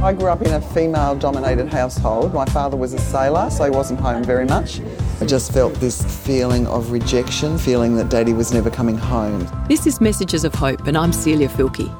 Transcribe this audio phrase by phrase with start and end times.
[0.00, 2.32] I grew up in a female dominated household.
[2.32, 4.80] My father was a sailor, so he wasn't home very much.
[5.20, 9.44] I just felt this feeling of rejection, feeling that daddy was never coming home.
[9.68, 11.92] This is Messages of Hope, and I'm Celia Filkey.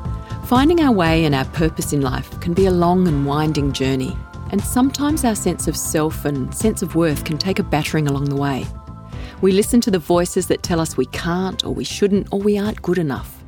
[0.46, 4.16] Finding our way and our purpose in life can be a long and winding journey,
[4.52, 8.26] and sometimes our sense of self and sense of worth can take a battering along
[8.26, 8.64] the way.
[9.40, 12.58] We listen to the voices that tell us we can't, or we shouldn't, or we
[12.58, 13.42] aren't good enough.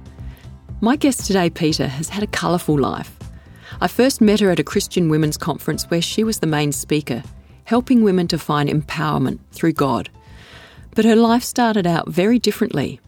[0.80, 3.16] My guest today, Peta, has had a colourful life.
[3.82, 7.22] I first met her at a Christian women's conference where she was the main speaker,
[7.64, 10.10] helping women to find empowerment through God.
[10.94, 13.00] But her life started out very differently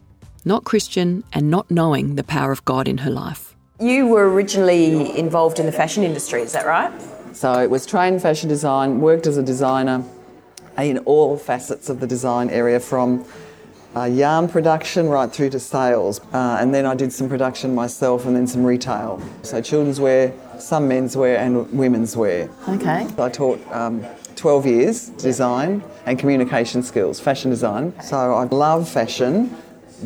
[0.45, 3.55] not Christian and not knowing the power of God in her life.
[3.79, 6.91] You were originally involved in the fashion industry, is that right?
[7.33, 10.03] So it was trained fashion design, worked as a designer
[10.77, 13.25] in all facets of the design area from
[13.95, 16.19] uh, yarn production right through to sales.
[16.33, 19.21] Uh, and then I did some production myself and then some retail.
[19.43, 22.49] So children's wear, some men's wear and women's wear.
[22.69, 23.07] Okay.
[23.17, 24.05] I taught um,
[24.35, 27.93] 12 years design and communication skills, fashion design.
[28.01, 29.55] So I love fashion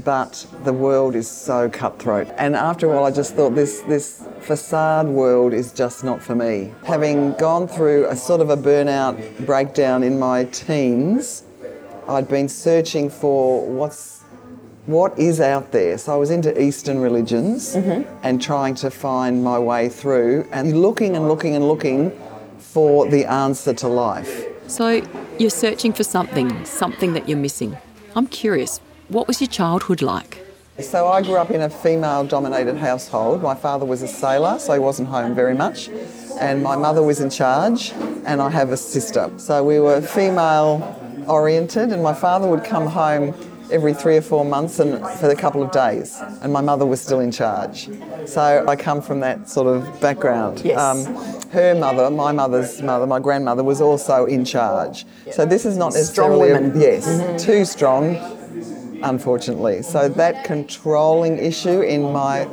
[0.04, 2.28] but the world is so cutthroat.
[2.38, 6.36] And after a while, I just thought this, this facade world is just not for
[6.36, 6.72] me.
[6.86, 11.44] Having gone through a sort of a burnout breakdown in my teens,
[12.08, 14.17] I'd been searching for what's
[14.88, 15.98] what is out there.
[15.98, 18.10] So I was into Eastern religions mm-hmm.
[18.24, 22.18] and trying to find my way through and looking and looking and looking
[22.58, 24.46] for the answer to life.
[24.68, 25.02] So
[25.38, 27.78] you're searching for something, something that you're missing.
[28.16, 30.40] I'm curious, what was your childhood like?
[30.80, 33.42] So I grew up in a female dominated household.
[33.42, 35.90] My father was a sailor, so he wasn't home very much.
[36.40, 37.92] And my mother was in charge,
[38.26, 39.32] and I have a sister.
[39.38, 40.96] So we were female
[41.28, 43.34] oriented, and my father would come home
[43.72, 47.02] every three or four months and for a couple of days, and my mother was
[47.02, 47.90] still in charge.
[48.26, 50.62] So I come from that sort of background.
[50.64, 50.78] Yes.
[50.78, 51.06] Um,
[51.52, 55.06] her mother, my mother's mother, my grandmother was also in charge.
[55.32, 56.78] So this is not necessarily strong women.
[56.78, 57.38] A, yes, mm-hmm.
[57.38, 58.16] too strong,
[59.04, 59.82] unfortunately.
[59.82, 62.48] So that controlling issue in my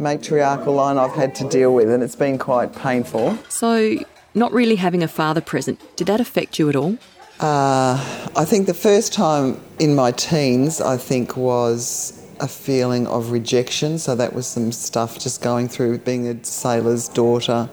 [0.00, 3.38] matriarchal line I've had to deal with, and it's been quite painful.
[3.48, 3.98] So,
[4.34, 6.96] not really having a father present, did that affect you at all?
[7.40, 7.96] Uh,
[8.36, 13.98] I think the first time in my teens, I think, was a feeling of rejection.
[13.98, 17.70] So that was some stuff just going through being a sailor's daughter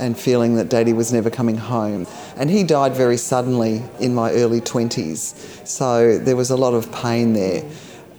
[0.00, 2.08] and feeling that daddy was never coming home.
[2.36, 6.90] And he died very suddenly in my early 20s, so there was a lot of
[6.90, 7.64] pain there.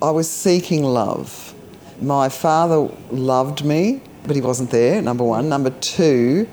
[0.01, 1.53] I was seeking love.
[2.01, 5.49] My father loved me, but he wasn't there, number one.
[5.49, 6.47] Number two,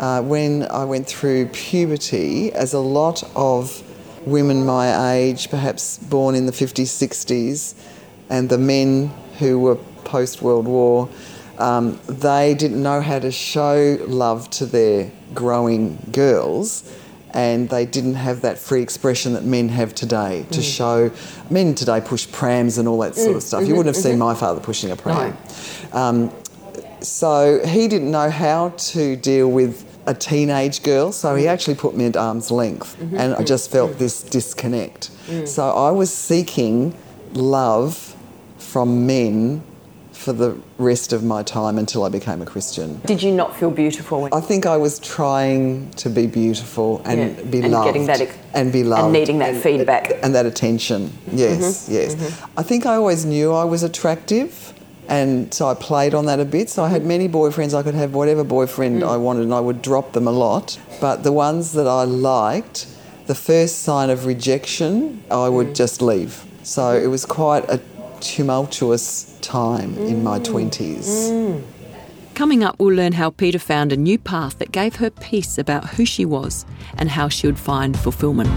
[0.00, 3.82] uh, when I went through puberty, as a lot of
[4.26, 7.74] women my age, perhaps born in the 50s, 60s,
[8.30, 11.08] and the men who were post World War,
[11.58, 16.84] um, they didn't know how to show love to their growing girls
[17.34, 20.76] and they didn't have that free expression that men have today to mm.
[20.76, 21.10] show.
[21.50, 23.46] Men today push prams and all that sort of mm.
[23.46, 23.60] stuff.
[23.60, 24.12] Mm-hmm, you wouldn't have mm-hmm.
[24.12, 25.36] seen my father pushing a pram.
[25.92, 25.98] No.
[25.98, 26.32] Um,
[27.00, 31.94] so he didn't know how to deal with a teenage girl, so he actually put
[31.94, 33.16] me at arm's length, mm-hmm.
[33.16, 35.10] and I just felt this disconnect.
[35.26, 35.46] Mm.
[35.46, 36.96] So I was seeking
[37.34, 38.16] love
[38.58, 39.62] from men
[40.12, 43.00] for the rest of my time until I became a Christian.
[43.06, 44.28] Did you not feel beautiful?
[44.32, 47.42] I think I was trying to be beautiful and yeah.
[47.44, 47.86] be and loved.
[47.86, 49.04] Getting that ex- and be loved.
[49.04, 50.12] And needing that and, feedback.
[50.22, 51.12] And that attention.
[51.30, 51.94] Yes, mm-hmm.
[51.94, 52.14] yes.
[52.14, 52.58] Mm-hmm.
[52.58, 54.74] I think I always knew I was attractive.
[55.08, 56.68] And so I played on that a bit.
[56.68, 57.74] So I had many boyfriends.
[57.74, 59.08] I could have whatever boyfriend mm.
[59.08, 60.78] I wanted, and I would drop them a lot.
[61.00, 62.86] But the ones that I liked,
[63.26, 65.74] the first sign of rejection, I would mm.
[65.74, 66.44] just leave.
[66.62, 67.80] So it was quite a
[68.20, 70.08] tumultuous time mm.
[70.08, 71.30] in my 20s.
[71.30, 71.62] Mm.
[72.34, 75.88] Coming up, we'll learn how Peta found a new path that gave her peace about
[75.90, 76.64] who she was
[76.96, 78.48] and how she would find fulfillment.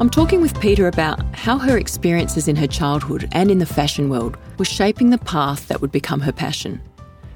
[0.00, 4.08] I'm talking with Peta about how her experiences in her childhood and in the fashion
[4.08, 6.80] world were shaping the path that would become her passion.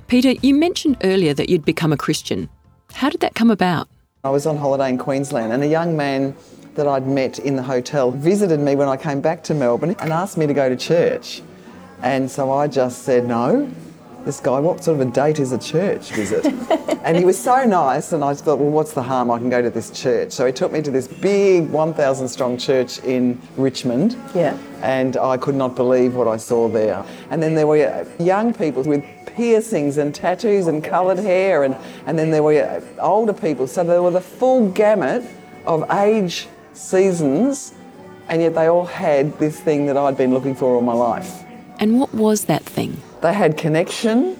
[0.08, 2.48] Peta, you mentioned earlier that you'd become a Christian.
[2.92, 3.88] How did that come about?
[4.24, 6.34] I was on holiday in Queensland and a young man
[6.74, 10.12] that I'd met in the hotel visited me when I came back to Melbourne and
[10.12, 11.42] asked me to go to church.
[12.02, 13.72] And so I just said, no.
[14.24, 16.44] This guy, what sort of a date is a church visit?
[17.04, 19.30] and he was so nice, and I thought, well, what's the harm?
[19.30, 20.32] I can go to this church.
[20.32, 24.16] So he took me to this big 1,000 strong church in Richmond.
[24.34, 24.58] Yeah.
[24.82, 27.04] And I could not believe what I saw there.
[27.30, 31.76] And then there were young people with piercings and tattoos and coloured hair, and,
[32.06, 33.66] and then there were older people.
[33.66, 35.24] So there were the full gamut
[35.64, 37.72] of age, seasons,
[38.28, 41.44] and yet they all had this thing that I'd been looking for all my life.
[41.78, 43.00] And what was that thing?
[43.20, 44.38] They had connection,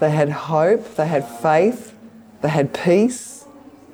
[0.00, 1.94] they had hope, they had faith,
[2.42, 3.44] they had peace,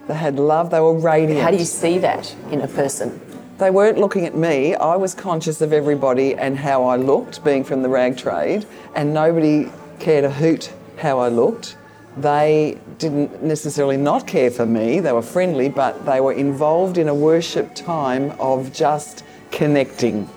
[0.08, 1.42] they had love, they were radiant.
[1.42, 3.20] How do you see that in a person?
[3.58, 4.74] They weren't looking at me.
[4.74, 9.12] I was conscious of everybody and how I looked, being from the rag trade, and
[9.12, 11.76] nobody cared a hoot how I looked.
[12.16, 17.08] They didn't necessarily not care for me, they were friendly, but they were involved in
[17.08, 20.28] a worship time of just connecting.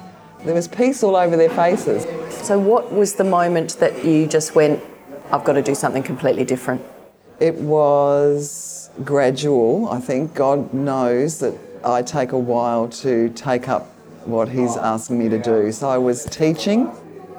[0.43, 2.05] There was peace all over their faces.
[2.45, 4.81] So, what was the moment that you just went,
[5.31, 6.81] I've got to do something completely different?
[7.39, 9.89] It was gradual.
[9.89, 13.87] I think God knows that I take a while to take up
[14.25, 15.71] what He's asking me to do.
[15.71, 16.89] So I was teaching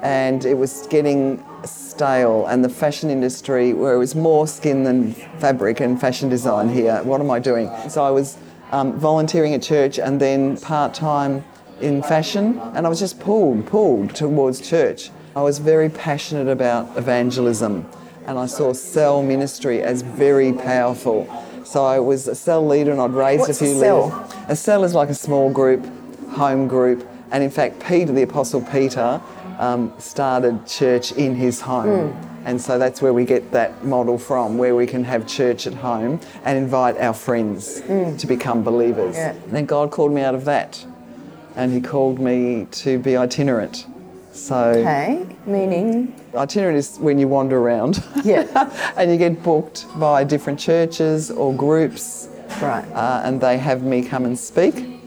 [0.01, 5.13] and it was getting stale, and the fashion industry, where it was more skin than
[5.39, 7.69] fabric and fashion design here, what am I doing?
[7.87, 8.37] So I was
[8.71, 11.43] um, volunteering at church and then part time
[11.81, 15.09] in fashion, and I was just pulled, pulled towards church.
[15.35, 17.85] I was very passionate about evangelism,
[18.25, 21.27] and I saw cell ministry as very powerful.
[21.63, 24.05] So I was a cell leader, and I'd raised What's a few a cell?
[24.05, 24.35] leaders.
[24.49, 25.85] A cell is like a small group,
[26.31, 29.21] home group, and in fact, Peter, the Apostle Peter,
[29.59, 32.11] um, started church in his home.
[32.11, 32.27] Hmm.
[32.43, 35.75] And so that's where we get that model from, where we can have church at
[35.75, 39.15] home and invite our friends to become believers.
[39.15, 39.33] Yeah.
[39.33, 40.83] And then God called me out of that,
[41.55, 43.85] and He called me to be itinerant.
[44.33, 48.45] So, Okay, meaning, itinerant is when you wander around yeah,
[48.97, 52.29] and you get booked by different churches or groups
[52.61, 52.85] right.
[52.93, 55.01] uh, and they have me come and speak.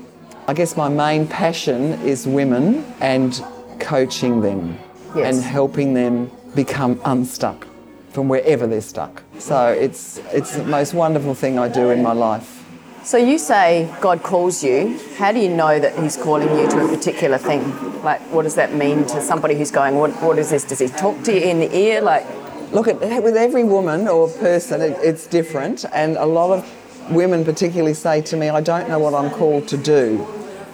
[0.47, 3.43] I guess my main passion is women and
[3.81, 4.79] coaching them
[5.17, 5.37] Yes.
[5.37, 7.67] and helping them become unstuck
[8.11, 9.23] from wherever they're stuck.
[9.39, 12.64] So it's it's the most wonderful thing I do in my life.
[13.05, 14.99] So you say God calls you.
[15.17, 17.63] How do you know that He's calling you to a particular thing?
[18.03, 20.65] Like, what does that mean to somebody who's going, what, what is this?
[20.65, 22.01] Does He talk to you in the ear?
[22.01, 22.27] Like,
[22.75, 27.45] Look, at, with every woman or person, it, it's different, and a lot of women
[27.45, 30.27] particularly say to me, I don't know what I'm called to do.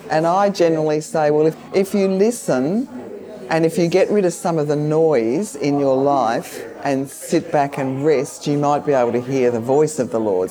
[0.09, 2.89] And I generally say, well, if, if you listen
[3.51, 7.53] and if you get rid of some of the noise in your life and sit
[7.53, 10.51] back and rest, you might be able to hear the voice of the Lord.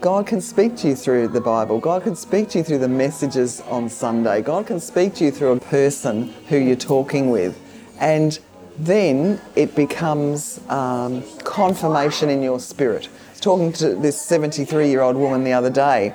[0.00, 1.80] God can speak to you through the Bible.
[1.80, 4.42] God can speak to you through the messages on Sunday.
[4.42, 7.58] God can speak to you through a person who you're talking with.
[7.98, 8.38] And
[8.78, 13.08] then it becomes um, confirmation in your spirit.
[13.08, 16.14] I was talking to this 73 year old woman the other day,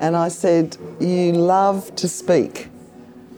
[0.00, 2.68] and I said, You love to speak.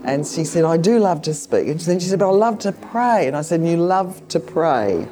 [0.05, 1.69] And she said, I do love to speak.
[1.69, 3.27] And then she said, But I love to pray.
[3.27, 5.09] And I said, You love to pray.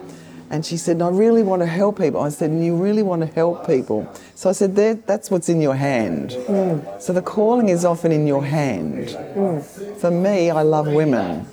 [0.50, 2.22] And she said, I really want to help people.
[2.22, 4.10] I said, and you really want to help people.
[4.34, 4.74] So I said,
[5.06, 6.32] that's what's in your hand.
[6.32, 6.78] Hmm.
[6.98, 9.10] So the calling is often in your hand.
[9.10, 9.60] Hmm.
[9.98, 11.46] For me, I love women.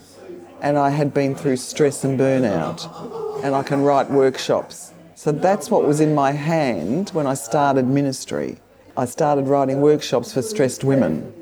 [0.61, 3.43] And I had been through stress and burnout.
[3.43, 4.93] And I can write workshops.
[5.15, 8.59] So that's what was in my hand when I started ministry.
[8.95, 11.33] I started writing workshops for stressed women.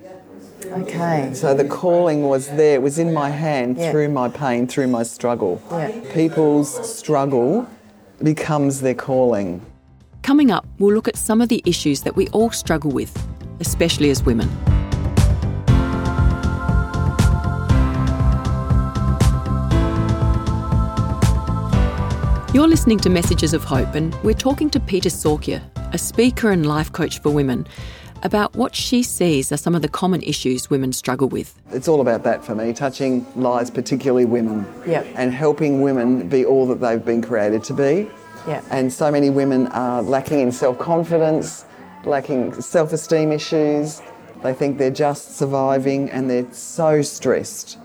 [0.65, 1.31] Okay.
[1.33, 3.91] So the calling was there, it was in my hand Yeah.
[3.91, 5.61] through my pain, through my struggle.
[5.71, 5.91] Yeah.
[6.13, 7.67] People's struggle
[8.21, 9.61] becomes their calling.
[10.21, 13.11] Coming up, we'll look at some of the issues that we all struggle with,
[13.59, 14.49] especially as women.
[22.53, 25.59] You're listening to Messages of Hope, and we're talking to Peta Sorkia,
[25.91, 27.65] a speaker and life coach for women,
[28.23, 31.53] about what she sees are some of the common issues women struggle with.
[31.71, 35.05] It's all about that for me, touching lives, particularly women, Yep.
[35.15, 38.09] and helping women be all that they've been created to be.
[38.47, 38.61] Yeah.
[38.71, 41.65] And so many women are lacking in self confidence,
[42.05, 44.01] lacking self esteem issues.
[44.41, 47.77] They think they're just surviving and they're so stressed.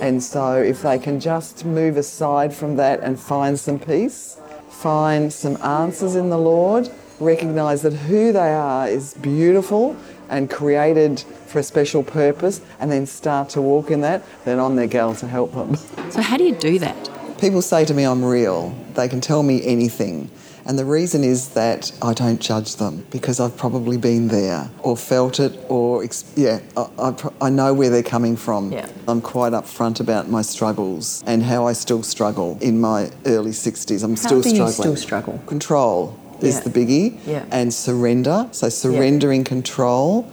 [0.00, 5.32] And so, if they can just move aside from that and find some peace, find
[5.32, 6.88] some answers in the Lord,
[7.20, 9.96] recognize that who they are is beautiful
[10.28, 14.74] and created for a special purpose, and then start to walk in that, then I'm
[14.74, 15.76] their gal to help them.
[16.10, 17.10] So, how do you do that?
[17.38, 18.74] People say to me I'm real.
[18.94, 20.30] They can tell me anything.
[20.66, 24.96] And the reason is that I don't judge them because I've probably been there or
[24.96, 26.02] felt it or,
[26.36, 28.72] yeah, I, I, I know where they're coming from.
[28.72, 28.88] Yeah.
[29.06, 34.02] I'm quite upfront about my struggles and how I still struggle in my early 60s.
[34.02, 34.72] I'm still do you struggling.
[34.72, 35.38] still struggle?
[35.46, 36.60] Control is Yeah.
[36.62, 37.42] the biggie Yeah.
[37.50, 38.46] and surrender.
[38.52, 40.26] So, surrendering control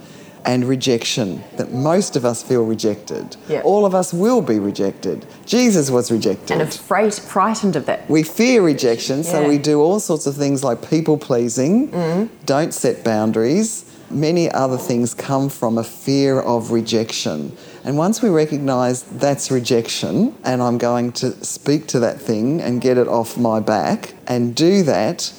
[0.43, 3.35] and rejection that most of us feel rejected.
[3.47, 3.61] Yeah.
[3.63, 5.25] All of us will be rejected.
[5.45, 6.51] Jesus was rejected.
[6.53, 8.09] And afraid, frightened of that.
[8.09, 9.47] We fear rejection, so Yeah.
[9.47, 12.29] we do all sorts of things like people pleasing, Mm.
[12.47, 17.51] don't set boundaries, many other things come from a fear of rejection.
[17.85, 22.81] And once we recognize that's rejection, and I'm going to speak to that thing and
[22.81, 25.31] get it off my back and do that,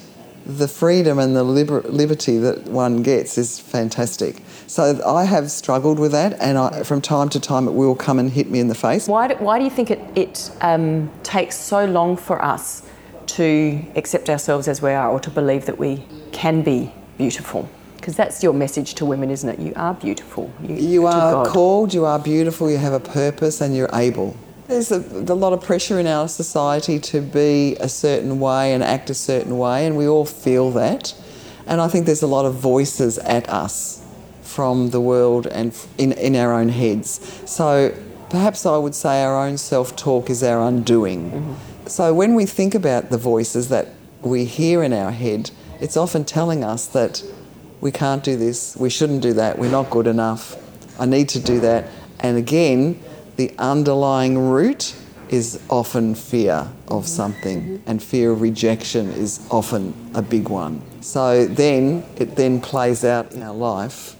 [0.46, 4.42] the freedom and the liber- liberty that one gets is fantastic.
[4.66, 8.18] So I have struggled with that, and I, from time to time it will come
[8.18, 9.06] and hit me in the face.
[9.08, 12.82] Why do, why do you think it, it um, takes so long for us
[13.26, 17.68] to accept ourselves as we are or to believe that we can be beautiful?
[17.96, 19.60] Because that's your message to women, isn't it?
[19.60, 20.52] You are beautiful.
[20.60, 21.46] You, you are God.
[21.46, 24.36] called, you are beautiful, you have a purpose, and you're able.
[24.72, 25.00] There's a,
[25.30, 29.14] a, lot of pressure in our society to be a certain way and act a
[29.14, 31.14] certain way, and we all feel that.
[31.66, 34.02] And I think there's a lot of voices at us
[34.40, 37.20] from the world and in, in our own heads.
[37.44, 37.94] So
[38.30, 41.32] perhaps I would say our own self talk is our undoing.
[41.32, 41.86] Mm-hmm.
[41.86, 43.88] So when we think about the voices that
[44.22, 45.50] we hear in our head,
[45.82, 47.22] it's often telling us that
[47.82, 50.56] we can't do this, we shouldn't do that, we're not good enough,
[50.98, 51.90] I need to do that.
[52.20, 52.98] And again,
[53.36, 54.94] the underlying root
[55.28, 60.82] is often fear of something, and fear of rejection is often a big one.
[61.00, 64.16] So then it then plays out in our life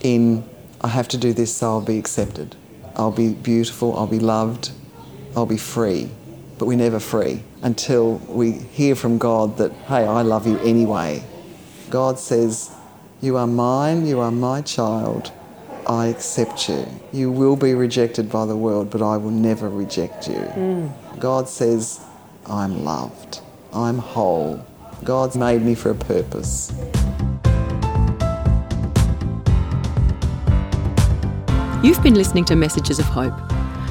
[0.00, 0.44] in
[0.80, 2.56] I have to do this so I'll be accepted.
[2.94, 4.70] I'll be beautiful, I'll be loved,
[5.34, 6.10] I'll be free.
[6.58, 11.24] But we're never free until we hear from God that, hey, I love you anyway.
[11.90, 12.70] God says,
[13.20, 15.32] You are mine, you are my child.
[15.86, 16.86] I accept you.
[17.12, 20.34] You will be rejected by the world, but I will never reject you.
[20.34, 20.92] Mm.
[21.18, 22.00] God says,
[22.46, 23.40] I'm loved.
[23.72, 24.64] I'm whole.
[25.02, 26.72] God's made me for a purpose.
[31.82, 33.34] You've been listening to Messages of Hope.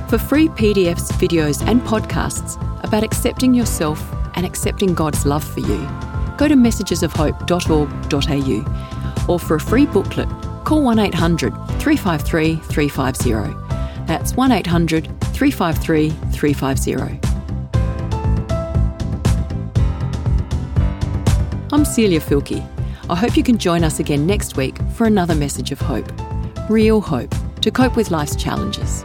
[0.10, 4.02] For free PDFs, videos, and podcasts about accepting yourself
[4.36, 5.78] and accepting God's love for you,
[6.38, 10.28] go to messagesofhope.org.au or for a free booklet
[10.64, 13.32] call 1 800 353 350.
[14.06, 17.20] That's 1 800 353 350.
[21.72, 22.68] I'm Celia Filkey.
[23.10, 26.10] I hope you can join us again next week for another message of hope.
[26.70, 29.04] Real hope to cope with life's challenges.